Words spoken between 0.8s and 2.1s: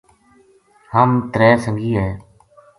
ہم ترے سنگی ہے